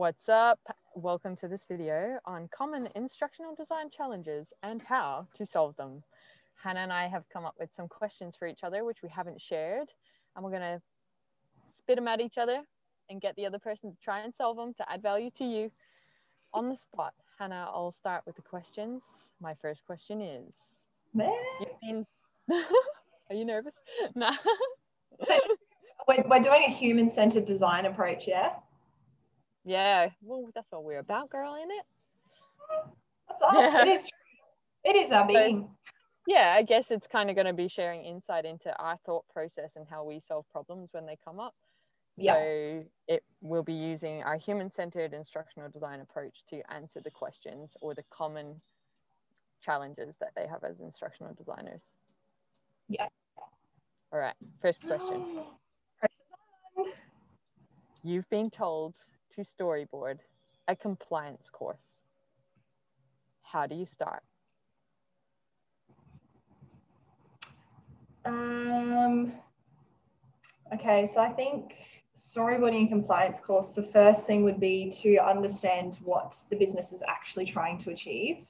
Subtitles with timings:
[0.00, 0.58] What's up?
[0.94, 6.02] Welcome to this video on common instructional design challenges and how to solve them.
[6.54, 9.42] Hannah and I have come up with some questions for each other, which we haven't
[9.42, 9.88] shared,
[10.34, 10.80] and we're gonna
[11.68, 12.62] spit them at each other
[13.10, 15.70] and get the other person to try and solve them to add value to you
[16.54, 17.12] on the spot.
[17.38, 19.28] Hannah, I'll start with the questions.
[19.38, 20.54] My first question is,
[21.60, 22.06] you've been,
[23.28, 23.74] are you nervous?
[24.14, 24.30] No.
[26.08, 28.54] we're, we're doing a human-centered design approach, yeah?
[29.64, 31.84] Yeah, well, that's what we're about, girl, isn't it?
[33.28, 33.74] That's us.
[33.82, 34.08] It is.
[34.84, 35.60] It is our being.
[35.62, 35.92] So,
[36.26, 39.76] yeah, I guess it's kind of going to be sharing insight into our thought process
[39.76, 41.54] and how we solve problems when they come up.
[42.16, 42.34] Yeah.
[42.34, 47.94] So it will be using our human-centered instructional design approach to answer the questions or
[47.94, 48.56] the common
[49.62, 51.82] challenges that they have as instructional designers.
[52.88, 53.08] Yeah.
[54.12, 54.34] All right.
[54.60, 55.40] First question.
[58.02, 58.96] You've been told
[59.34, 60.18] to storyboard
[60.68, 62.00] a compliance course.
[63.42, 64.22] How do you start?
[68.24, 69.32] Um,
[70.72, 71.74] okay, so I think
[72.16, 77.02] storyboarding a compliance course, the first thing would be to understand what the business is
[77.08, 78.46] actually trying to achieve.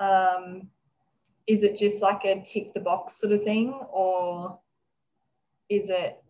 [0.00, 0.68] Um,
[1.46, 4.58] is it just like a tick the box sort of thing, or
[5.68, 6.22] is it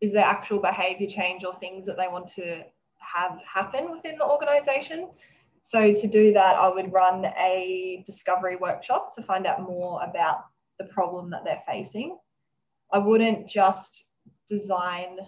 [0.00, 2.62] is there actual behavior change or things that they want to
[2.98, 5.10] have happen within the organization?
[5.62, 10.44] So to do that, I would run a discovery workshop to find out more about
[10.78, 12.16] the problem that they're facing.
[12.92, 14.06] I wouldn't just
[14.48, 15.18] design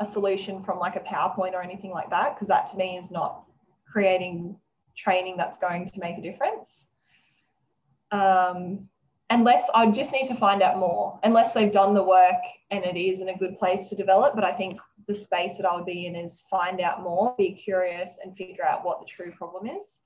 [0.00, 3.10] a solution from like a PowerPoint or anything like that, because that to me is
[3.10, 3.44] not
[3.90, 4.56] creating
[4.96, 6.90] training that's going to make a difference.
[8.10, 8.88] Um,
[9.30, 12.96] unless I just need to find out more, unless they've done the work and it
[12.96, 14.34] is in a good place to develop.
[14.34, 17.52] But I think the space that I would be in is find out more, be
[17.52, 20.00] curious, and figure out what the true problem is.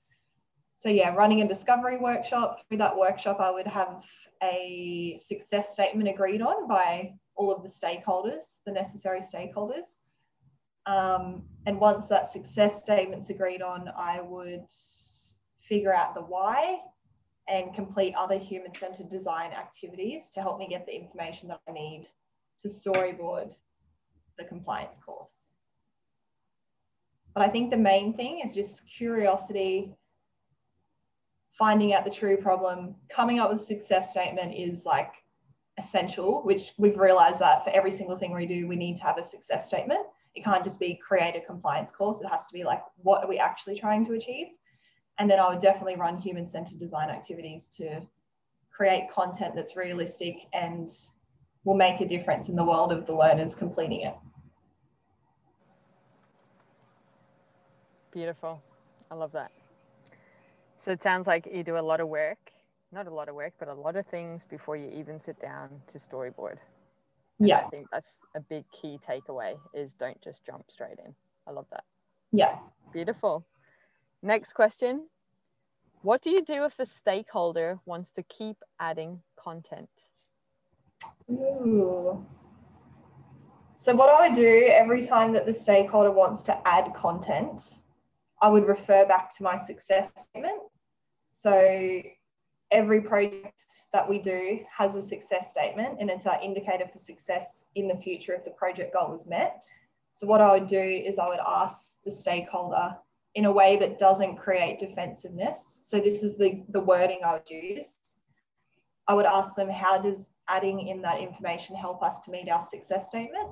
[0.75, 2.59] So, yeah, running a discovery workshop.
[2.67, 4.03] Through that workshop, I would have
[4.41, 9.99] a success statement agreed on by all of the stakeholders, the necessary stakeholders.
[10.85, 14.65] Um, and once that success statement's agreed on, I would
[15.59, 16.79] figure out the why
[17.47, 21.73] and complete other human centered design activities to help me get the information that I
[21.73, 22.07] need
[22.61, 23.55] to storyboard
[24.37, 25.51] the compliance course.
[27.33, 29.95] But I think the main thing is just curiosity,
[31.51, 35.13] finding out the true problem, coming up with a success statement is like
[35.77, 39.17] essential, which we've realized that for every single thing we do, we need to have
[39.17, 40.05] a success statement.
[40.35, 42.21] It can't just be create a compliance course.
[42.21, 44.47] It has to be like, what are we actually trying to achieve?
[45.19, 48.01] And then I would definitely run human centered design activities to
[48.71, 50.89] create content that's realistic and
[51.63, 54.15] will make a difference in the world of the learners completing it.
[58.11, 58.61] Beautiful.
[59.09, 59.51] I love that.
[60.77, 62.51] So it sounds like you do a lot of work,
[62.91, 65.69] not a lot of work, but a lot of things before you even sit down
[65.87, 66.57] to storyboard.
[67.39, 67.59] And yeah.
[67.59, 71.13] I think that's a big key takeaway is don't just jump straight in.
[71.47, 71.83] I love that.
[72.31, 72.57] Yeah.
[72.91, 73.45] Beautiful.
[74.25, 75.09] Next question.
[76.01, 79.89] What do you do if a stakeholder wants to keep adding content?
[81.29, 82.25] Ooh.
[83.75, 87.79] So what I would do every time that the stakeholder wants to add content,
[88.41, 90.61] I would refer back to my success statement.
[91.33, 92.01] So
[92.71, 97.65] every project that we do has a success statement and it's our indicator for success
[97.75, 99.63] in the future if the project goal is met.
[100.13, 102.95] So what I would do is I would ask the stakeholder
[103.35, 105.81] in a way that doesn't create defensiveness.
[105.85, 108.17] So this is the, the wording I would use.
[109.07, 112.61] I would ask them, how does adding in that information help us to meet our
[112.61, 113.49] success statement?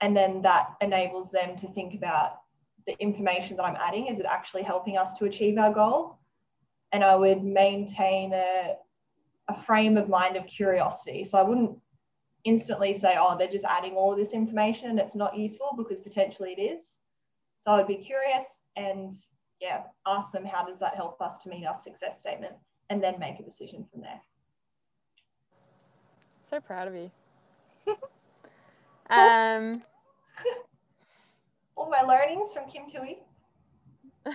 [0.00, 2.38] And then that enables them to think about
[2.86, 4.06] the information that I'm adding.
[4.06, 6.18] Is it actually helping us to achieve our goal?
[6.92, 8.74] And I would maintain a,
[9.48, 11.24] a frame of mind of curiosity.
[11.24, 11.76] So I wouldn't
[12.44, 16.00] instantly say, oh, they're just adding all of this information and it's not useful because
[16.00, 16.98] potentially it is.
[17.56, 19.14] So I would be curious and
[19.60, 22.54] yeah, ask them how does that help us to meet our success statement
[22.90, 24.20] and then make a decision from there.
[26.50, 27.10] So proud of you.
[29.10, 29.82] um,
[31.76, 33.18] All my learnings from Kim Tui.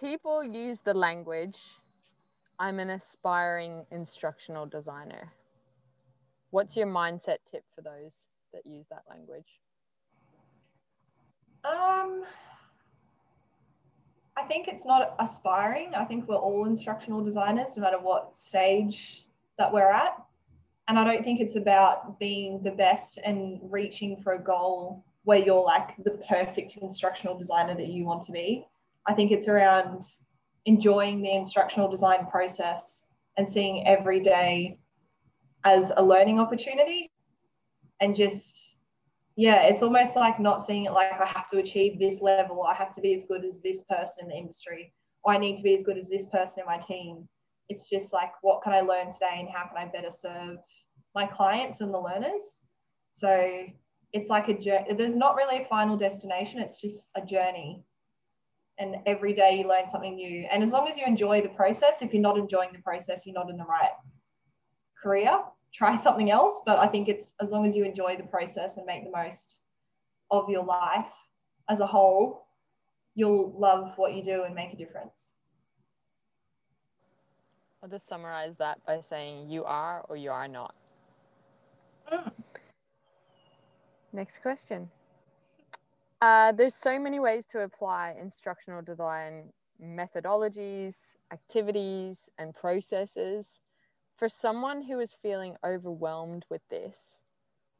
[0.00, 1.58] People use the language,
[2.60, 5.32] I'm an aspiring instructional designer.
[6.50, 8.14] What's your mindset tip for those
[8.52, 9.60] that use that language?
[11.64, 12.24] Um,
[14.36, 15.94] I think it's not aspiring.
[15.94, 19.26] I think we're all instructional designers, no matter what stage
[19.58, 20.14] that we're at.
[20.88, 25.38] And I don't think it's about being the best and reaching for a goal where
[25.38, 28.66] you're like the perfect instructional designer that you want to be.
[29.06, 30.02] I think it's around
[30.64, 34.78] enjoying the instructional design process and seeing every day
[35.64, 37.12] as a learning opportunity
[38.00, 38.77] and just
[39.38, 42.64] yeah it's almost like not seeing it like i have to achieve this level.
[42.64, 44.92] I have to be as good as this person in the industry.
[45.22, 47.28] Or i need to be as good as this person in my team.
[47.68, 50.58] It's just like what can i learn today and how can i better serve
[51.14, 52.62] my clients and the learners?
[53.12, 53.64] So
[54.12, 56.60] it's like a journey there's not really a final destination.
[56.60, 57.84] It's just a journey.
[58.80, 60.46] And every day you learn something new.
[60.50, 63.40] And as long as you enjoy the process if you're not enjoying the process you're
[63.40, 63.96] not in the right
[65.00, 65.38] career
[65.72, 68.86] try something else but i think it's as long as you enjoy the process and
[68.86, 69.60] make the most
[70.30, 71.12] of your life
[71.68, 72.48] as a whole
[73.18, 75.32] you'll love what you do and make a difference.
[77.82, 80.74] I'll just summarize that by saying you are or you are not.
[82.12, 82.30] Mm.
[84.12, 84.88] next question.
[86.22, 93.60] Uh, there's so many ways to apply instructional design methodologies activities and processes
[94.18, 97.20] for someone who is feeling overwhelmed with this,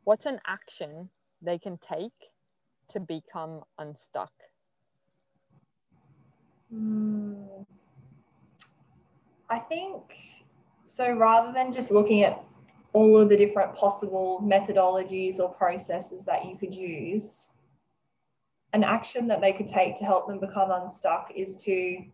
[0.05, 1.11] what's an action
[1.43, 2.31] they can take
[2.89, 4.33] to become unstuck?
[6.73, 7.67] Mm,
[9.51, 10.03] I think
[10.85, 11.13] so.
[11.13, 12.43] Rather than just looking at
[12.93, 17.51] all of the different possible methodologies or processes that you could use,
[18.75, 22.05] an action that they could take to help them become unstuck is to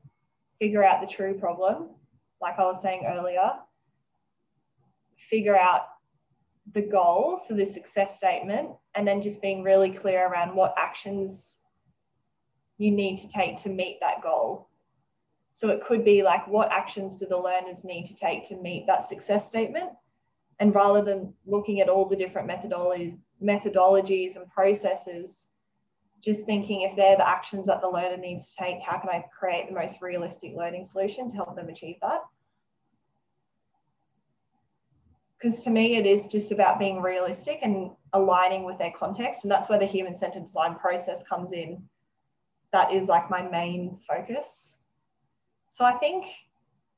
[0.61, 1.91] figure out the true problem,
[2.41, 3.51] like I was saying earlier,
[5.17, 5.83] figure out
[6.73, 11.61] the goal, so the success statement, and then just being really clear around what actions
[12.79, 14.69] you need to take to meet that goal.
[15.53, 18.87] So it could be like, what actions do the learners need to take to meet
[18.87, 19.91] that success statement?
[20.59, 25.49] And rather than looking at all the different methodology, methodologies and processes,
[26.21, 29.25] just thinking if they're the actions that the learner needs to take, how can I
[29.39, 32.23] create the most realistic learning solution to help them achieve that?
[35.45, 39.53] Because to me it is just about being realistic and aligning with their context and
[39.53, 41.83] that's where the human centered design process comes in.
[42.73, 44.79] That is like my main focus.
[45.69, 46.27] So i think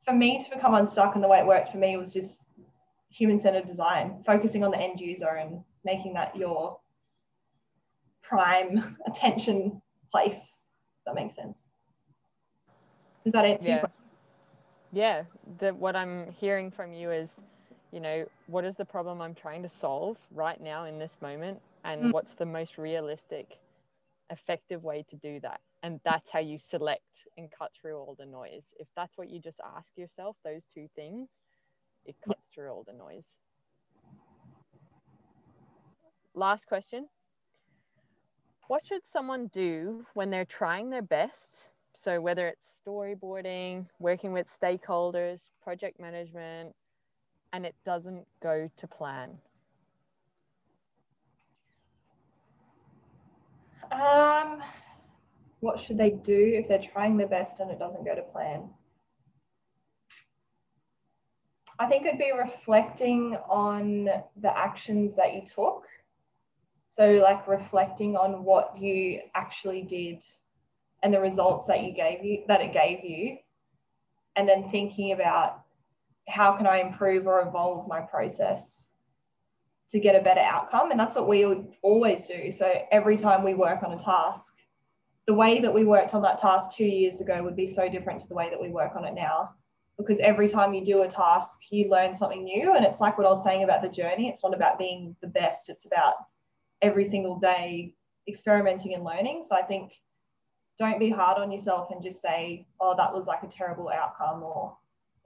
[0.02, 2.50] for me to become unstuck and the way it worked for me was just
[3.10, 6.78] human centered design focusing on the end user and making that your
[8.22, 9.82] prime attention
[10.12, 10.60] place
[11.04, 11.69] that makes sense.
[13.25, 13.87] Does that answer yeah.
[14.93, 15.22] yeah.
[15.58, 17.40] The, what i'm hearing from you is
[17.96, 21.62] you know, what is the problem I'm trying to solve right now in this moment?
[21.82, 22.12] And mm.
[22.12, 23.56] what's the most realistic,
[24.28, 25.62] effective way to do that?
[25.82, 28.75] And that's how you select and cut through all the noise.
[28.78, 31.31] If that's what you just ask yourself, those two things,
[32.04, 33.25] it cuts through all the noise.
[36.34, 37.08] Last question.
[38.69, 41.70] What should someone do when they're trying their best?
[41.94, 46.75] So, whether it's storyboarding, working with stakeholders, project management,
[47.56, 49.31] and it doesn't go to plan?
[53.91, 54.62] Um,
[55.61, 58.69] what should they do if they're trying their best and it doesn't go to plan?
[61.79, 64.05] I think it'd be reflecting on
[64.36, 65.86] the actions that you took.
[66.89, 70.22] So, like reflecting on what you actually did
[71.03, 73.39] and the results that you gave you, that it gave you,
[74.36, 75.66] and then thinking about
[76.29, 78.91] how can I improve or evolve my process
[79.91, 80.91] to get a better outcome?
[80.91, 81.45] And that's what we
[81.83, 82.51] always do.
[82.51, 84.55] So every time we work on a task,
[85.27, 88.21] the way that we worked on that task two years ago would be so different
[88.21, 89.51] to the way that we work on it now.
[89.99, 92.75] Because every time you do a task, you learn something new.
[92.75, 94.29] And it's like what I was saying about the journey.
[94.29, 96.15] It's not about being the best, it's about
[96.83, 97.95] every single day
[98.29, 99.43] experimenting and learning.
[99.43, 99.95] So I think
[100.79, 104.43] don't be hard on yourself and just say, oh, that was like a terrible outcome
[104.43, 104.77] or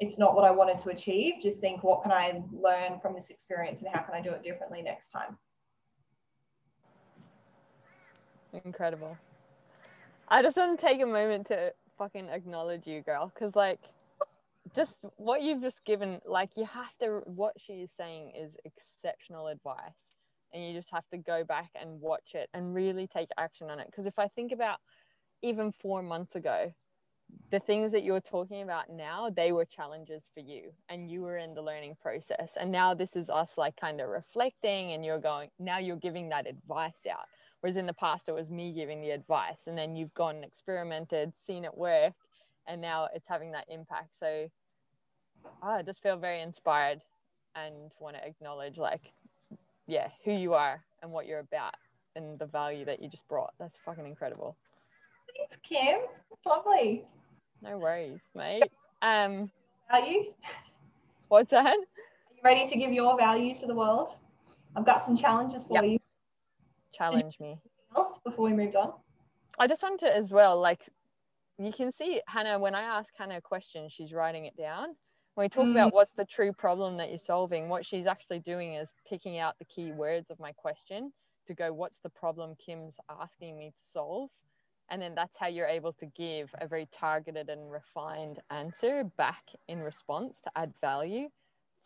[0.00, 1.34] it's not what I wanted to achieve.
[1.40, 4.42] Just think, what can I learn from this experience and how can I do it
[4.42, 5.36] differently next time?
[8.64, 9.16] Incredible.
[10.28, 13.80] I just want to take a moment to fucking acknowledge you, girl, because like
[14.74, 19.48] just what you've just given, like you have to, what she is saying is exceptional
[19.48, 20.12] advice.
[20.52, 23.78] And you just have to go back and watch it and really take action on
[23.78, 23.86] it.
[23.86, 24.78] Because if I think about
[25.42, 26.72] even four months ago,
[27.50, 31.38] the things that you're talking about now they were challenges for you and you were
[31.38, 32.56] in the learning process.
[32.58, 36.28] And now this is us like kind of reflecting and you're going now you're giving
[36.28, 37.26] that advice out.
[37.60, 40.44] Whereas in the past it was me giving the advice and then you've gone and
[40.44, 42.14] experimented seen it work
[42.68, 44.18] and now it's having that impact.
[44.18, 44.48] So
[45.62, 47.00] oh, i just feel very inspired
[47.56, 49.12] and want to acknowledge like
[49.88, 51.74] yeah who you are and what you're about
[52.16, 53.52] and the value that you just brought.
[53.58, 54.56] That's fucking incredible.
[55.36, 56.00] Thanks, Kim.
[56.32, 57.04] It's lovely.
[57.62, 58.70] No worries mate
[59.02, 59.50] um
[59.90, 60.32] Value.
[61.28, 64.08] what's that Are you ready to give your value to the world?
[64.76, 65.84] I've got some challenges for Yep.
[65.84, 65.98] you.
[66.94, 67.58] challenge me
[67.96, 68.92] Else before we moved on.
[69.58, 70.80] I just wanted to as well, like
[71.58, 74.96] you can see Hannah, when I ask Hannah a question, she's writing it down.
[75.34, 75.72] When we talk Mm.
[75.72, 79.58] about what's the true problem that you're solving, what she's actually doing is picking out
[79.58, 81.12] the key words of my question
[81.46, 84.30] to go, what's the problem Kim's asking me to solve?
[84.90, 89.44] And then that's how you're able to give a very targeted and refined answer back
[89.68, 91.28] in response to add value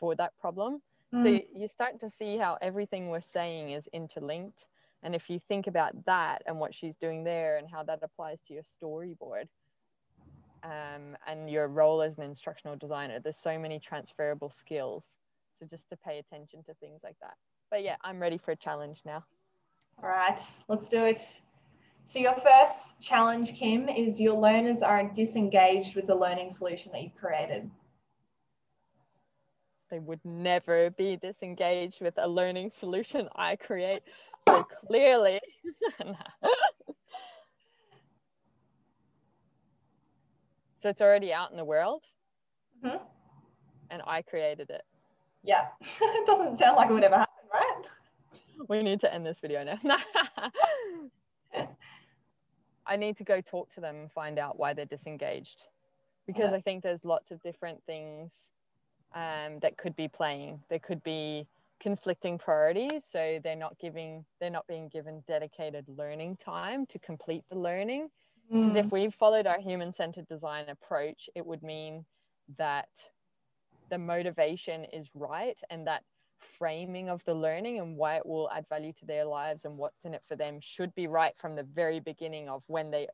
[0.00, 0.80] for that problem.
[1.12, 1.34] So Mm.
[1.34, 4.66] you, you start to see how everything we're saying is interlinked.
[5.02, 8.40] And if you think about that and what she's doing there and how that applies
[8.48, 9.48] to your storyboard
[10.62, 15.04] um, and your role as an instructional designer, there's so many transferable skills.
[15.60, 17.34] So just to pay attention to things like that.
[17.70, 19.24] But yeah, I'm ready for a challenge now.
[20.02, 21.40] All right, let's do it.
[22.04, 27.02] So your first challenge, Kim, is your learners are disengaged with the learning solution that
[27.02, 27.70] you've created.
[29.90, 34.02] They would never be disengaged with a learning solution I create.
[34.46, 35.40] So clearly,
[40.80, 42.04] so it's already out in the world
[42.82, 43.00] Mhm.
[43.90, 44.82] and I created it.
[45.42, 47.82] Yeah, it doesn't sound like it would ever happen, right?
[48.68, 49.78] We need to end this video now.
[52.86, 55.64] I need to go talk to them and find out why they're disengaged
[56.26, 56.54] because Okay.
[56.54, 58.32] I think there's lots of different things
[59.14, 60.60] um, that could be playing.
[60.70, 61.46] There could be
[61.80, 67.44] conflicting priorities, so they're not giving, they're not being given dedicated learning time to complete
[67.50, 68.08] the learning.
[68.60, 72.06] Because if we followed our human centered design approach, it would mean
[72.58, 72.88] that
[73.90, 76.02] the motivation is right and that
[76.38, 80.04] framing of the learning and why it will add value to their lives and what's
[80.04, 83.08] in it for them should be right from the very beginning of when they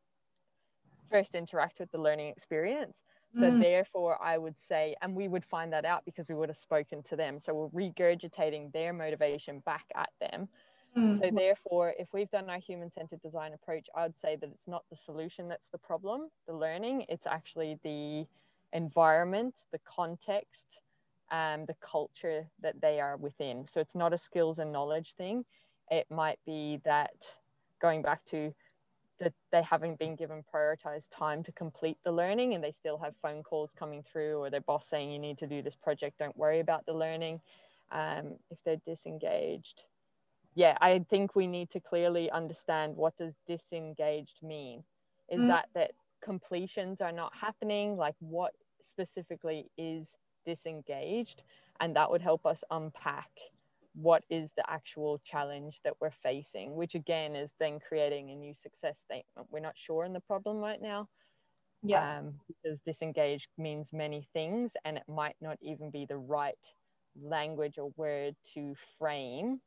[1.10, 3.02] first interact with the learning experience.
[3.32, 3.60] So, Mm.
[3.60, 7.02] therefore, I would say, and we would find that out because we would have spoken
[7.04, 7.40] to them.
[7.40, 10.48] So, we're regurgitating their motivation back at them
[10.96, 11.20] Mm.
[11.20, 14.84] so therefore, if we've done our human-centered design approach, I would say that it's not
[14.90, 17.06] the solution that's the problem, the learning.
[17.08, 18.26] It's actually the
[18.72, 20.80] environment, the context,
[21.30, 23.66] and the culture that they are within.
[23.68, 25.44] So it's not a skills and knowledge thing.
[25.90, 27.38] It might be that
[27.80, 28.52] going back to
[29.20, 33.14] that they haven't been given prioritized time to complete the learning and they still have
[33.22, 36.36] phone calls coming through or their boss saying you need to do this project don't
[36.36, 37.40] worry about the learning
[37.92, 39.84] um, if they're disengaged
[40.54, 44.84] yeah, I think we need to clearly understand what does disengaged mean.
[45.30, 45.46] Is Mm.
[45.46, 47.96] that that completions are not happening?
[47.96, 51.42] Like what specifically is disengaged?
[51.80, 53.30] And that would help us unpack
[53.94, 58.54] what is the actual challenge that we're facing, which again is then creating a new
[58.54, 59.48] success statement.
[59.50, 61.08] We're not sure in the problem right now.
[61.82, 62.18] yeah.
[62.18, 66.54] Um, because disengaged means many things and it might not even be the right
[67.20, 69.60] language or word to frame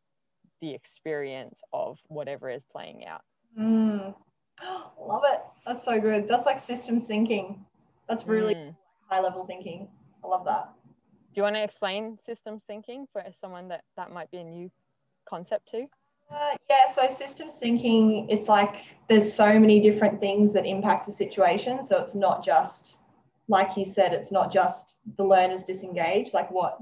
[0.61, 3.21] the experience of whatever is playing out.
[3.59, 4.13] Mm.
[4.99, 5.41] Love it.
[5.65, 6.27] That's so good.
[6.27, 7.65] That's like systems thinking.
[8.07, 8.75] That's really Mm.
[9.09, 9.89] high level thinking.
[10.23, 10.69] I love that.
[11.33, 14.71] Do you want to explain systems thinking for someone that that might be a new
[15.27, 15.87] concept to?
[16.31, 21.11] Uh, yeah, so systems thinking, it's like there's so many different things that impact a
[21.11, 21.83] situation.
[21.83, 22.99] So it's not just,
[23.47, 26.33] like you said, it's not just the learners disengaged.
[26.33, 26.77] Like what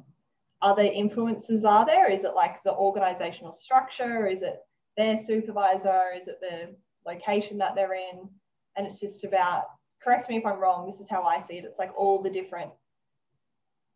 [0.61, 2.09] other influences are there?
[2.09, 4.27] Is it like the organizational structure?
[4.27, 4.59] Is it
[4.97, 6.09] their supervisor?
[6.15, 8.29] Is it the location that they're in?
[8.75, 9.63] And it's just about,
[10.03, 11.65] correct me if I'm wrong, this is how I see it.
[11.65, 12.71] It's like all the different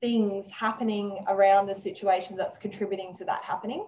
[0.05, 3.87] things happening around the situation that's contributing to that happening.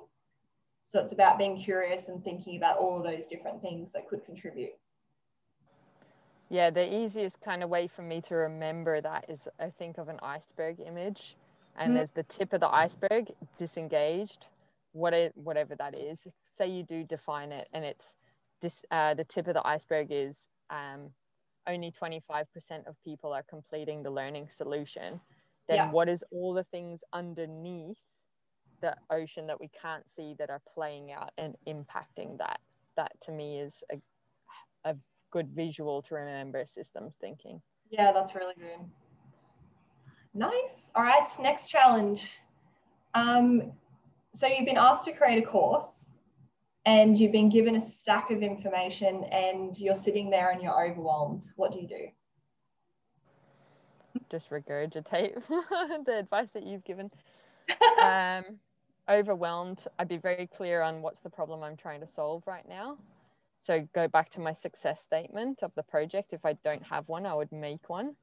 [0.86, 4.26] So it's about being curious and thinking about all of those different things that could
[4.26, 4.72] contribute.
[6.50, 10.10] Yeah, the easiest kind of way for me to remember that is I think of
[10.10, 11.36] an iceberg image,
[11.76, 11.96] and Mm.
[11.98, 14.48] there's the tip of the iceberg disengaged,
[14.94, 16.28] what it, whatever that is.
[16.50, 18.16] Say you do define it, and it's
[18.60, 21.14] dis, uh, the tip of the iceberg is um,
[21.68, 25.20] only 25% of people are completing the learning solution.
[25.68, 25.92] Then Yeah.
[25.92, 28.00] what is all the things underneath
[28.82, 32.60] the ocean that we can't see that are playing out and impacting that?
[32.96, 34.02] That to me is a,
[34.86, 34.96] a
[35.32, 37.62] good visual to remember systems thinking.
[37.90, 38.80] Yeah, that's really good.
[40.34, 40.92] Nice.
[40.96, 42.40] All right, next challenge.
[43.14, 43.74] Um,
[44.34, 46.14] so you've been asked to create a course
[46.86, 51.48] and you've been given a stack of information and you're sitting there and you're overwhelmed.
[51.56, 52.08] What do you do?
[54.30, 55.42] Just regurgitate
[56.06, 57.10] the advice that you've given.
[58.02, 58.44] um,
[59.10, 62.98] overwhelmed, I'd be very clear on what's the problem I'm trying to solve right now.
[63.64, 66.34] So go back to my success statement of the project.
[66.34, 68.16] If I don't have one, I would make one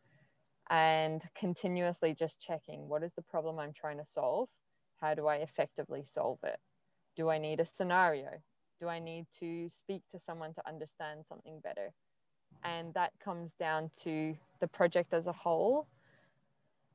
[0.71, 4.49] and continuously just checking what is the problem I'm trying to solve?
[5.01, 6.59] How do I effectively solve it?
[7.17, 8.31] Do I need a scenario?
[8.81, 11.93] Do I need to speak to someone to understand something better?
[12.63, 15.87] And that comes down to the project as a whole.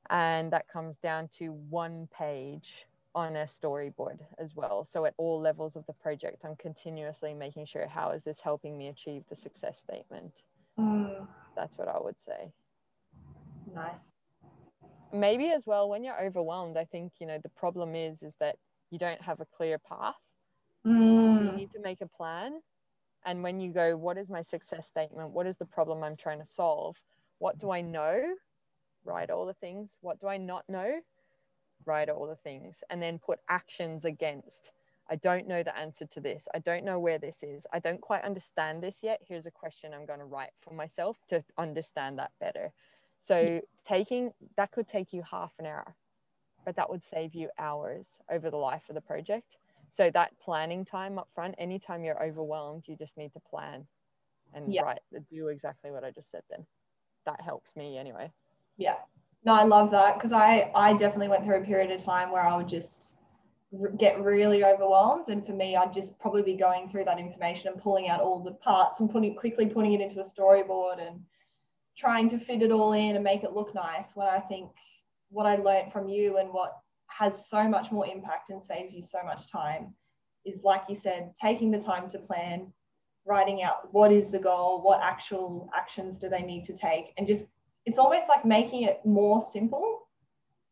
[0.10, 4.86] And that comes down to one page on a storyboard as well.
[4.86, 8.78] So at all levels of the project, I'm continuously making sure how is this helping
[8.78, 10.32] me achieve the success statement?
[10.80, 11.28] Mm.
[11.56, 12.52] That's what I would say.
[13.74, 14.14] Nice.
[15.12, 18.58] Maybe as well when you're overwhelmed, I think you know the problem is is that
[18.92, 20.16] you don't have a clear path.
[20.86, 21.46] Mm.
[21.46, 22.62] You need to make a plan.
[23.30, 25.30] And when you go, what is my success statement?
[25.30, 26.96] What is the problem I'm trying to solve?
[27.38, 28.24] What do I know?
[29.06, 29.92] Write all the things.
[30.02, 31.00] What do I not know?
[31.86, 32.84] Write all the things.
[32.90, 34.72] And then put actions against.
[35.12, 36.48] I don't know the answer to this.
[36.56, 37.68] I don't know where this is.
[37.72, 39.20] I don't quite understand this yet.
[39.22, 42.74] Here's a question I'm going to write for myself to understand that better.
[43.20, 45.96] So taking that could take you half an hour,
[46.66, 49.59] but that would save you hours over the life of the project.
[49.90, 53.86] So that planning time up front, anytime you're overwhelmed, you just need to plan
[54.54, 54.82] and yeah.
[54.82, 55.00] write
[55.32, 56.66] do exactly what I just said then.
[57.26, 58.32] That helps me anyway.
[58.78, 58.96] Yeah.
[59.46, 62.42] No, I love that because I I definitely went through a period of time where
[62.42, 63.16] I would just
[63.98, 67.80] get really overwhelmed and for me I'd just probably be going through that information and
[67.80, 71.22] pulling out all the parts and putting quickly putting it into a storyboard and
[71.96, 74.72] trying to fit it all in and make it look nice when I think
[75.30, 79.02] what I learned from you and what has so much more impact and saves you
[79.02, 79.94] so much time
[80.46, 82.72] is like you said taking the time to plan
[83.26, 87.28] writing out what is the goal what actual actions do they need to take and
[87.28, 87.48] just
[87.86, 90.08] it's almost like making it more simple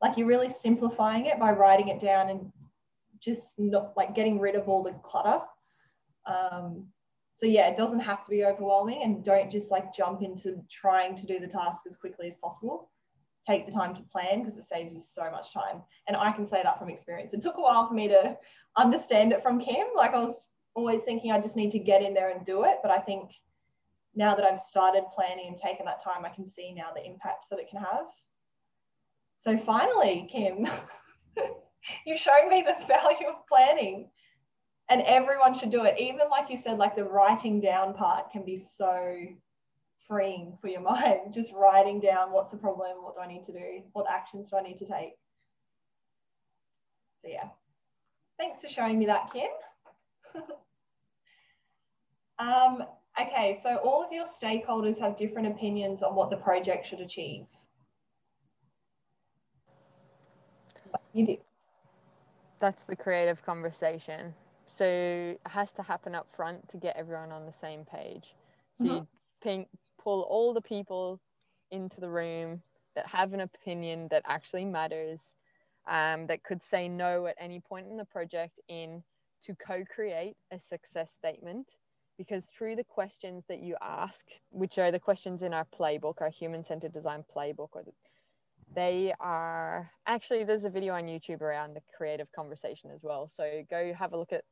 [0.01, 2.51] like you're really simplifying it by writing it down and
[3.19, 5.41] just not like getting rid of all the clutter
[6.27, 6.87] um,
[7.37, 11.15] so yeah, it doesn't have to be overwhelming and don't just like jump into trying
[11.15, 12.89] to do the task as quickly as possible.
[13.45, 15.81] Take the time to plan because it saves you so much time.
[16.07, 17.33] And I can say that from experience.
[17.33, 18.37] It took a while for me to
[18.77, 19.87] understand it from Kim.
[19.95, 22.77] Like I was always thinking I just need to get in there and do it.
[22.81, 23.31] But I think
[24.15, 27.47] now that I've started planning and taken that time, I can see now the impacts
[27.49, 28.07] that it can have.
[29.37, 30.67] So finally, Kim,
[32.05, 34.09] you've shown me the value of planning
[34.89, 38.43] and everyone should do it even like you said like the writing down part can
[38.43, 39.15] be so
[40.07, 43.51] freeing for your mind just writing down what's the problem what do i need to
[43.51, 45.13] do what actions do i need to take.
[47.21, 47.49] So yeah.
[48.37, 49.49] Thanks for showing me that kim.
[52.39, 52.83] Um,
[53.19, 57.47] okay so all of your stakeholders have different opinions on what the project should achieve.
[61.13, 61.37] You do.
[62.59, 64.35] That's the creative conversation.
[64.77, 68.35] So it has to happen up front to get everyone on the same page.
[68.77, 68.93] So mm-hmm.
[68.93, 69.07] you
[69.41, 69.65] ping,
[70.07, 71.19] pull all the people
[71.69, 72.61] into the room
[72.95, 75.35] that have an opinion that actually matters,
[75.85, 79.03] um, that could say no at any point in the project in
[79.43, 81.73] to co-create a success statement.
[82.17, 86.29] Because through the questions that you ask which are the questions in our playbook our
[86.29, 87.91] human-centered design playbook or the,
[88.73, 93.29] they are actually there's a video on youtube around the creative conversation as well.
[93.37, 94.45] So go have a look at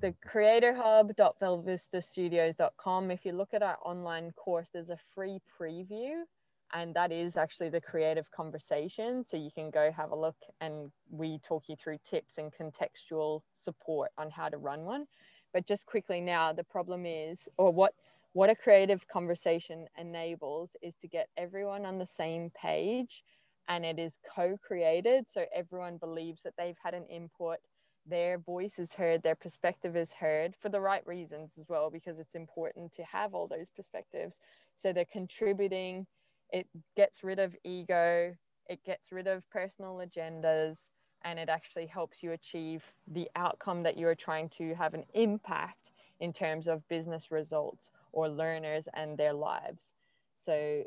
[0.00, 3.10] the creatorhub.velvistastudios.com.
[3.10, 6.22] If you look at our online course, there's a free preview,
[6.72, 9.24] and that is actually the creative conversation.
[9.24, 13.42] So you can go have a look, and we talk you through tips and contextual
[13.52, 15.06] support on how to run one.
[15.52, 17.94] But just quickly now, the problem is, or what
[18.34, 23.24] what a creative conversation enables is to get everyone on the same page
[23.68, 27.58] and it is co-created so everyone believes that they've had an input
[28.08, 32.18] their voice is heard, their perspective is heard for the right reasons as well, because
[32.18, 34.40] it's important to have all those perspectives.
[34.76, 36.06] So they're contributing,
[36.50, 36.66] it
[36.96, 38.34] gets rid of ego,
[38.68, 40.78] it gets rid of personal agendas,
[41.24, 45.90] and it actually helps you achieve the outcome that you're trying to have an impact
[46.20, 49.92] in terms of business results or learners and their lives.
[50.34, 50.84] So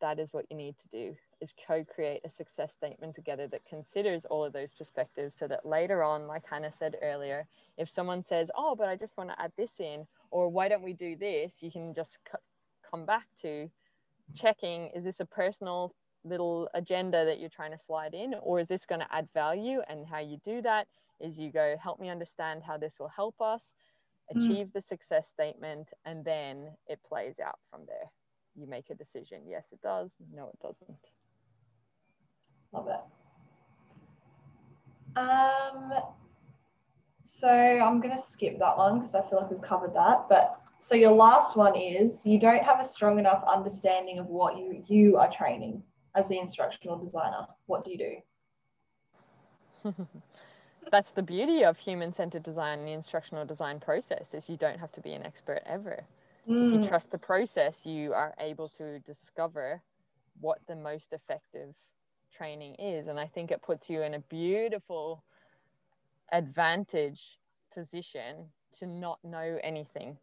[0.00, 4.24] that is what you need to do is co-create a success statement together that considers
[4.24, 7.46] all of those perspectives so that later on like hannah said earlier
[7.76, 10.82] if someone says oh but i just want to add this in or why don't
[10.82, 11.54] we do this?
[11.60, 12.38] you can just c-
[12.88, 13.70] come back to
[14.34, 18.68] checking is this a personal little agenda that you're trying to slide in or is
[18.68, 19.80] this going to add value?
[19.88, 20.86] and how you do that
[21.20, 23.72] is you go help me understand how this will help us
[24.34, 24.36] mm.
[24.36, 24.72] achieve mm.
[24.72, 28.10] the success statement and then it plays out from there.
[28.54, 29.42] You make a decision.
[29.48, 30.12] Yes it does.
[30.32, 30.98] No it doesn't
[32.72, 33.00] Love it.
[35.18, 35.92] Um,
[37.24, 40.26] so I'm going to skip that one because I feel like we've covered that.
[40.28, 44.56] But so your last one is you don't have a strong enough understanding of what
[44.56, 45.82] you you are training
[46.14, 47.46] as the instructional designer.
[47.66, 48.22] What do you
[49.84, 49.94] do?
[50.90, 54.92] That's the beauty of human-centered design and the instructional design process is you don't have
[54.92, 56.04] to be an expert ever.
[56.48, 56.68] Mm.
[56.68, 56.88] If you mm.
[56.88, 59.82] trust the process, you are able to discover
[60.40, 61.74] what the most effective
[62.38, 63.08] training is.
[63.08, 65.24] And I think it puts you in a beautiful
[66.32, 67.38] advantage
[67.74, 68.46] position
[68.78, 70.16] to not know anything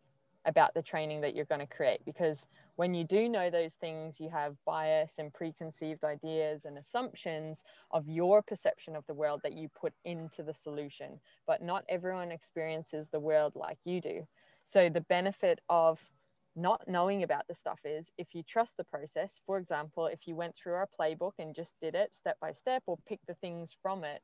[0.46, 4.20] about the training that you're going to create because when you do know those things
[4.20, 9.54] you have bias and preconceived ideas and assumptions of your perception of the world that
[9.54, 14.26] you put into the solution but not everyone experiences the world like you do
[14.64, 16.00] so the benefit of
[16.56, 20.36] not knowing about the stuff is if you trust the process for example if you
[20.36, 23.76] went through our playbook and just did it step by step or pick the things
[23.82, 24.22] from it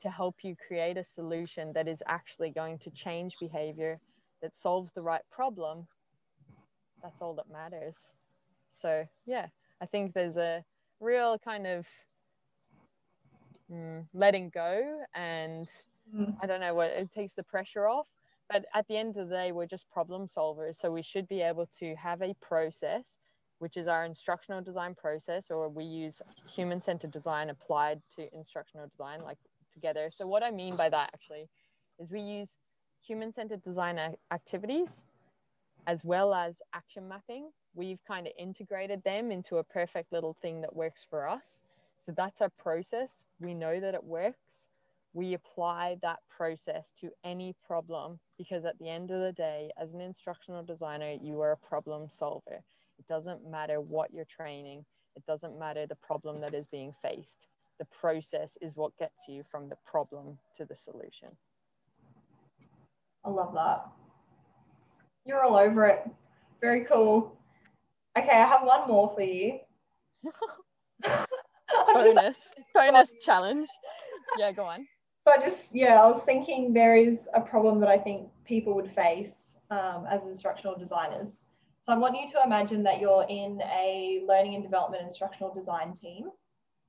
[0.00, 4.00] to help you create a solution that is actually going to change behavior
[4.42, 5.86] that solves the right problem,
[7.02, 7.96] that's all that matters.
[8.70, 9.46] So, yeah,
[9.80, 10.64] I think there's a
[11.00, 11.86] real kind of
[13.70, 15.68] mm, letting go, and
[16.14, 16.34] mm.
[16.42, 18.08] I don't know what it takes the pressure off.
[18.50, 20.76] But at the end of the day, we're just problem solvers.
[20.80, 23.18] So, we should be able to have a process,
[23.60, 28.88] which is our instructional design process, or we use human centered design applied to instructional
[28.88, 29.38] design, like
[29.72, 30.10] together.
[30.12, 31.48] So, what I mean by that actually
[31.98, 32.48] is we use
[33.02, 33.98] human centered design
[34.32, 35.02] activities
[35.86, 37.50] as well as action mapping.
[37.74, 41.60] We've kind of integrated them into a perfect little thing that works for us.
[41.98, 43.24] So that's our process.
[43.40, 44.69] We know that it works.
[45.12, 49.92] We apply that process to any problem because at the end of the day, as
[49.92, 52.62] an instructional designer, you are a problem solver.
[52.98, 54.84] It doesn't matter what you're training,
[55.16, 57.48] it doesn't matter the problem that is being faced.
[57.78, 61.28] The process is what gets you from the problem to the solution.
[63.24, 63.86] I love that.
[65.26, 66.08] You're all over it.
[66.60, 67.36] Very cool.
[68.16, 69.58] Okay, I have one more for you.
[71.92, 72.36] bonus,
[72.74, 73.68] bonus challenge.
[74.38, 74.86] Yeah, go on.
[75.22, 78.74] So I just, yeah, I was thinking there is a problem that I think people
[78.74, 81.48] would face um, as instructional designers.
[81.80, 85.92] So I want you to imagine that you're in a learning and development instructional design
[85.92, 86.30] team.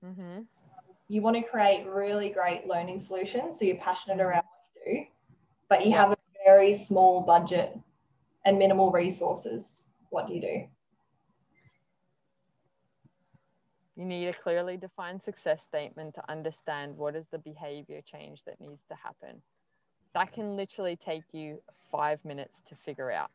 [0.06, 0.44] Mm-hmm.
[1.10, 3.60] You want to create really great learning solutions.
[3.60, 4.28] So you're passionate mm-hmm.
[4.28, 5.06] around what you do,
[5.67, 7.78] but you have a very small budget
[8.46, 10.67] and minimal resources, what do you do?
[14.02, 18.60] You need a clearly defined success statement to understand what is the behavior change that
[18.60, 19.44] needs to happen.
[20.16, 21.62] That can literally take you
[21.92, 23.30] five minutes to figure out.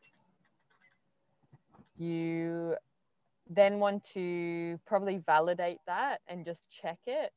[1.97, 2.75] You
[3.49, 7.31] then want to probably validate that and just check it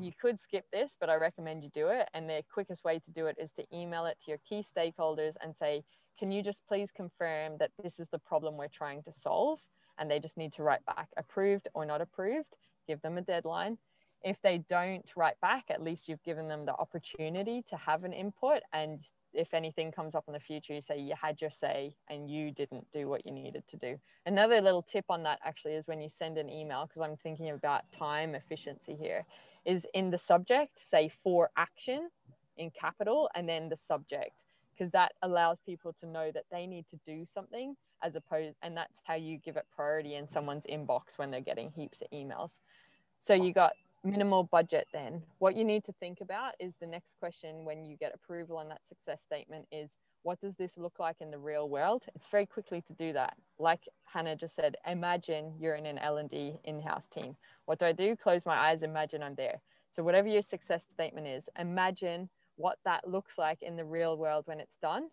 [0.00, 2.08] you could skip this, but I recommend you do it.
[2.14, 5.34] And the quickest way to do it is to email it to your key stakeholders
[5.42, 5.82] and say,
[6.18, 9.58] can you just please confirm that this is the problem we're trying to solve?
[9.98, 13.78] And they just need to write back approved or not approved, give them a deadline.
[14.24, 18.12] If they don't write back, at least you've given them the opportunity to have an
[18.12, 18.62] input.
[18.72, 19.00] And
[19.32, 22.52] if anything comes up in the future, you say you had your say and you
[22.52, 23.98] didn't do what you needed to do.
[24.26, 27.50] Another little tip on that actually is when you send an email, because I'm thinking
[27.50, 29.24] about time efficiency here,
[29.64, 32.08] is in the subject, say for action
[32.58, 34.32] in capital, and then the subject,
[34.72, 38.76] because that allows people to know that they need to do something as opposed, and
[38.76, 42.60] that's how you give it priority in someone's inbox when they're getting heaps of emails.
[43.20, 43.72] So you got
[44.04, 45.22] minimal budget then.
[45.38, 48.68] What you need to think about is the next question when you get approval on
[48.68, 49.90] that success statement is
[50.24, 52.04] what does this look like in the real world?
[52.14, 53.36] It's very quickly to do that.
[53.58, 57.36] Like Hannah just said, imagine you're in an L&D in-house team.
[57.66, 58.16] What do I do?
[58.16, 59.60] Close my eyes, imagine I'm there.
[59.90, 62.28] So whatever your success statement is, imagine
[62.62, 65.08] what that looks like in the real world when it's done.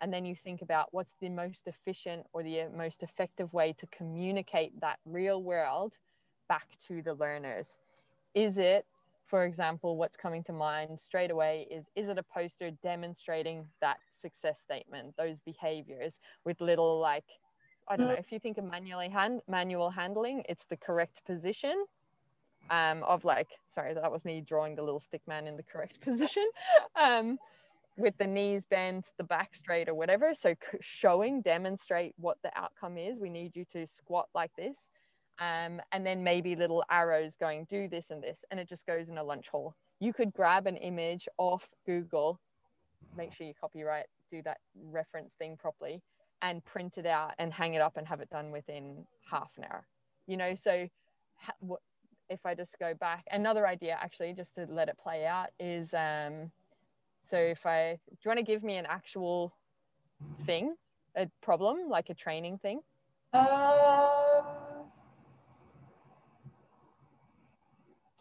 [0.00, 3.74] And then you think about what's the most efficient or the uh, most effective way
[3.78, 5.96] to communicate that real world
[6.48, 7.78] back to the learners.
[8.34, 8.86] Is it
[9.26, 13.96] for example, what's coming to mind straight away is is it a poster demonstrating that
[14.20, 17.24] success statement, those behaviors with little like,
[17.88, 18.10] I don't mm.
[18.10, 21.86] know, if you think of manually hand manual handling, it's the correct position
[22.70, 26.00] um, of like, sorry, that was me drawing the little stick man in the correct
[26.02, 26.48] position.
[27.00, 27.38] Um,
[27.96, 30.34] with the knees bent, the back straight, or whatever.
[30.34, 33.20] So, showing, demonstrate what the outcome is.
[33.20, 34.76] We need you to squat like this
[35.40, 39.08] um, and then maybe little arrows going do this and this and it just goes
[39.08, 42.40] in a lunch hole you could grab an image off google
[43.16, 44.58] make sure you copyright do that
[44.90, 46.02] reference thing properly
[46.42, 49.64] and print it out and hang it up and have it done within half an
[49.64, 49.86] hour
[50.26, 50.88] you know so
[52.28, 55.92] if I just go back, another idea actually, just to let it play out, is
[55.94, 56.50] um,
[57.22, 59.54] so if I, do you want to give me an actual
[60.46, 60.74] thing,
[61.16, 62.80] a problem, like a training thing?
[63.32, 64.44] Um,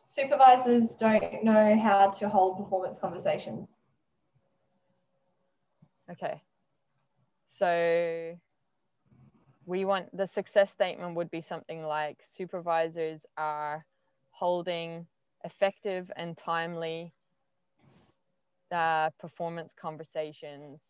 [0.06, 3.82] supervisors don't know how to hold performance conversations.
[6.12, 6.42] Okay.
[7.50, 8.38] So
[9.66, 13.86] we want the success statement would be something like supervisors are
[14.44, 15.08] holding
[15.46, 17.14] effective and timely
[18.74, 20.82] uh, performance conversations.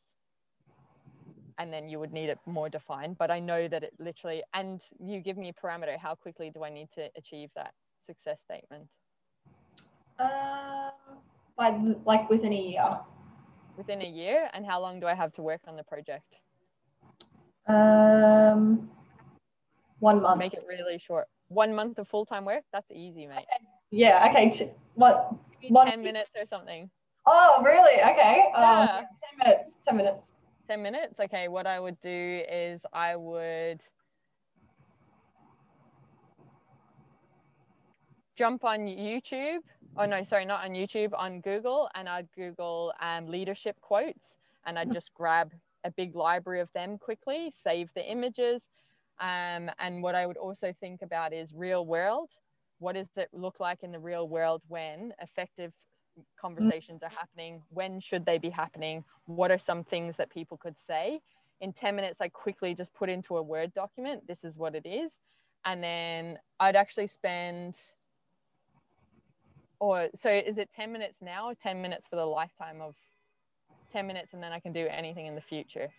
[1.59, 4.81] And then you would need it more defined but i know that it literally and
[4.99, 7.73] you give me a parameter how quickly do i need to achieve that
[8.09, 8.85] success statement?
[10.17, 10.89] Uh,
[11.55, 11.69] by
[12.05, 12.89] like within a year.
[13.77, 14.49] Within a year?
[14.53, 16.31] And how long do i have to work on the project?
[17.67, 18.89] Um
[19.99, 20.39] one month.
[20.39, 22.63] Make it really short one month of full-time work?
[22.71, 23.37] That's easy mate.
[23.37, 23.65] Okay.
[23.91, 25.33] yeah okay T- what
[25.69, 26.89] one 10 minutes or something.
[27.25, 28.01] Oh really?
[28.01, 28.43] Okay.
[28.55, 28.97] Um, yeah.
[28.99, 29.05] um,
[29.39, 30.33] 10 minutes 10 minutes.
[30.67, 31.19] 10 minutes?
[31.19, 33.81] Okay what i would do is i would
[38.35, 39.59] jump on youtube.
[39.95, 44.79] Oh no sorry not on youtube on google and i'd google um, leadership quotes and
[44.79, 45.51] i'd just grab
[45.83, 48.63] a big library of them quickly save the images
[49.19, 52.29] um, and what i would also think about is real world.
[52.79, 55.71] What does it look like in the real world when effective
[56.39, 57.61] conversations are happening?
[57.69, 59.03] When should they be happening?
[59.25, 61.21] What are some things that people could say?
[61.61, 64.85] In 10 minutes i quickly just put into a word document this is what it
[64.85, 65.19] is.
[65.65, 67.75] And then i'd actually spend
[69.79, 72.95] or so is it 10 minutes now or 10 minutes for the lifetime of
[73.91, 75.89] 10 minutes and then i can do anything in the future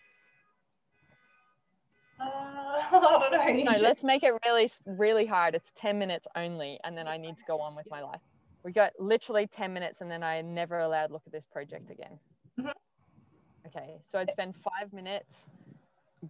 [2.20, 2.24] uh,
[2.92, 6.96] i don't know no let's make it really really hard it's 10 minutes only and
[6.96, 8.20] then i need to go on with my life
[8.64, 12.18] we got literally 10 minutes and then I never allowed look at this project again.
[12.59, 12.70] Mm-hmm.
[13.66, 15.46] Okay, so I'd spend five minutes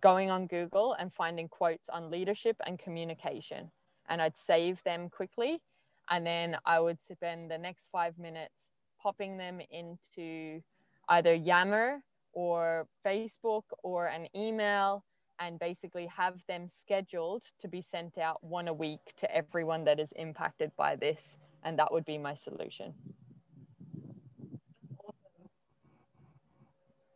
[0.00, 3.70] going on Google and finding quotes on leadership and communication.
[4.08, 5.62] And I'd save them quickly.
[6.10, 8.70] And then I would spend the next five minutes
[9.00, 10.60] popping them into
[11.08, 15.04] either Yammer or Facebook or an email
[15.40, 19.98] and basically have them scheduled to be sent out one a week to everyone that
[19.98, 22.92] is impacted by this and that would be my solution.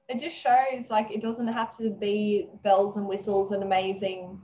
[0.09, 4.41] It just shows like it doesn't have to be bells and whistles and amazing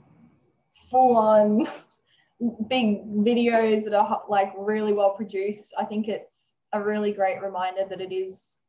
[0.73, 1.67] full on
[2.67, 5.73] big videos that are like really well produced.
[5.77, 8.59] I think it's a really great reminder that it is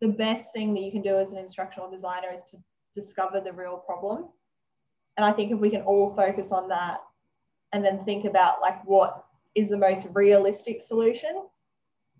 [0.00, 2.56] the best thing that you can do as an instructional designer is to
[2.94, 4.30] discover the real problem
[5.20, 7.00] and i think if we can all focus on that
[7.72, 11.46] and then think about like what is the most realistic solution.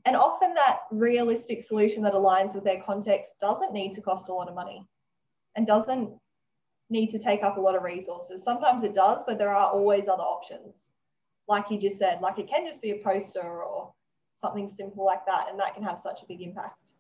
[0.07, 4.33] And often that realistic solution that aligns with their context doesn't need to cost a
[4.33, 4.87] lot of money
[5.57, 6.11] and doesn't
[6.89, 8.43] need to take up a lot of resources.
[8.43, 10.93] Sometimes it does, but there are always other options.
[11.49, 13.93] Like you just said, like it can just be a poster or
[14.33, 16.95] something simple like that, and that can have such a big impact.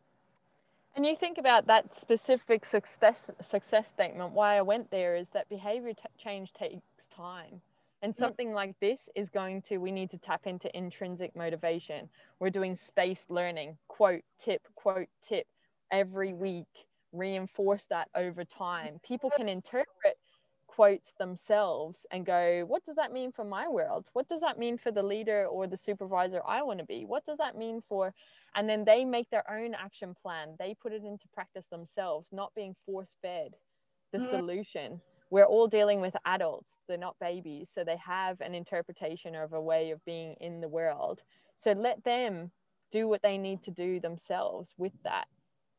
[0.96, 4.32] And you think about that specific success success statement.
[4.32, 6.82] Why I went there is that behavior t- change takes
[7.14, 7.60] time.
[8.02, 12.08] And something like this is going to, we need to tap into intrinsic motivation.
[12.38, 15.46] We're doing spaced learning, quote, tip, quote, tip
[15.90, 19.00] every week, reinforce that over time.
[19.02, 20.16] People can interpret
[20.66, 24.06] quotes themselves and go, what does that mean for my world?
[24.14, 27.04] What does that mean for the leader or the supervisor I want to be?
[27.04, 28.14] What does that mean for,
[28.54, 30.56] and then they make their own action plan.
[30.58, 33.54] They put it into practice themselves, not being force fed
[34.12, 34.30] the mm.
[34.30, 35.00] solution.
[35.30, 36.70] We're all dealing with adults.
[36.88, 37.70] They're not babies.
[37.72, 41.22] So they have an interpretation of a way of being in the world.
[41.56, 42.50] So let them
[42.90, 45.26] do what they need to do themselves with that.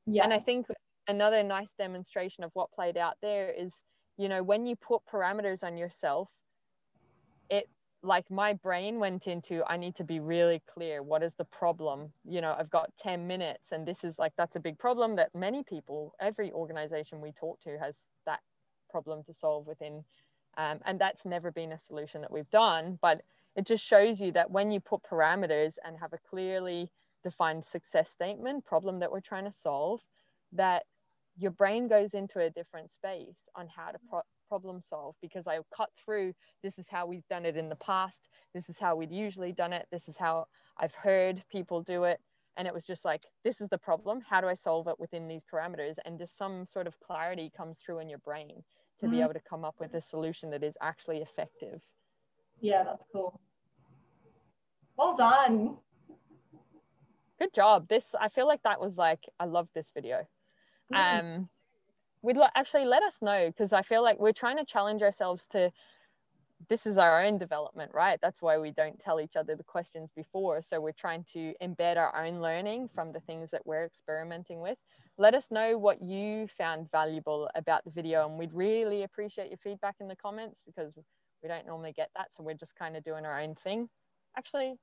[0.05, 0.23] Yeah.
[0.23, 0.65] And i think
[1.07, 3.83] another nice demonstration of what played out there is
[4.17, 6.29] you know when you put parameters on yourself
[7.49, 7.67] it
[8.03, 12.11] like my brain went into i need to be really clear what is the problem
[12.27, 15.33] you know i've got 10 minutes and this is like that's a big problem that
[15.35, 18.39] many people every organization we talk to has that
[18.91, 20.03] problem to solve within.
[20.57, 23.21] Um, and that's never been a solution that we've done, but
[23.55, 26.91] it just shows you that when you put parameters and have a clearly
[27.23, 30.01] defined success statement, problem that we're trying to solve,
[30.51, 30.83] that
[31.37, 35.59] your brain goes into a different space on how to pro- problem solve because I
[35.73, 39.09] cut through this is how we've done it in the past, this is how we'd
[39.09, 42.19] usually done it, this is how I've heard people do it.
[42.57, 44.19] And it was just like, this is the problem.
[44.29, 45.95] How do I solve it within these parameters?
[46.03, 48.61] And just some sort of clarity comes through in your brain
[48.99, 49.15] to mm-hmm.
[49.15, 51.79] be able to come up with a solution that is actually effective.
[52.59, 53.39] Yeah, that's cool.
[54.97, 55.77] Well done.
[57.39, 57.87] Good job.
[57.87, 60.27] This I feel like that was like I love this video.
[60.93, 61.19] Mm.
[61.19, 61.49] Um
[62.21, 65.45] we'd lo- actually let us know because I feel like we're trying to challenge ourselves
[65.51, 65.71] to
[66.69, 68.19] this is our own development, right?
[68.21, 70.61] That's why we don't tell each other the questions before.
[70.61, 74.77] So we're trying to embed our own learning from the things that we're experimenting with.
[75.17, 79.57] Let us know what you found valuable about the video, and we'd really appreciate your
[79.57, 80.93] feedback in the comments because
[81.43, 82.33] we don't normally get that.
[82.35, 83.89] So we're just kind of doing our own thing.
[84.37, 84.75] Actually,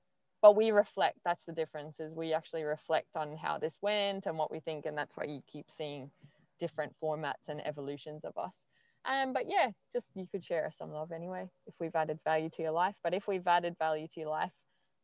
[0.43, 1.19] but we reflect.
[1.25, 2.01] That's the difference.
[2.01, 5.25] Is we actually reflect on how this went and what we think, and that's why
[5.25, 6.11] you keep seeing
[6.59, 8.63] different formats and evolutions of us.
[9.05, 12.51] Um, but yeah, just you could share us some love anyway if we've added value
[12.51, 12.95] to your life.
[13.03, 14.53] But if we've added value to your life,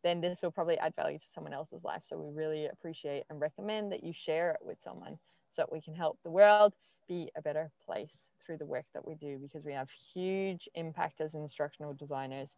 [0.02, 2.02] then this will probably add value to someone else's life.
[2.06, 5.18] So we really appreciate and recommend that you share it with someone
[5.50, 6.74] so that we can help the world
[7.08, 11.20] be a better place through the work that we do because we have huge impact
[11.20, 12.56] as instructional designers.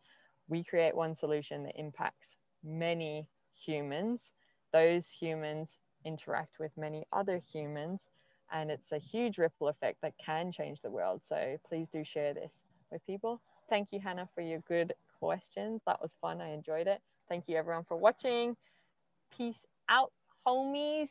[0.48, 4.32] We create one solution that impacts many humans.
[4.72, 8.08] Those humans interact with many other humans
[8.52, 11.22] and it's a huge ripple effect that can change the world.
[11.24, 13.40] So please do share this with people.
[13.68, 15.82] Thank you, Hannah, for your good questions.
[15.86, 16.40] That was fun.
[16.40, 17.00] I enjoyed it.
[17.28, 18.56] Thank you, everyone, for watching.
[19.36, 20.12] Peace out,
[20.46, 21.10] homies.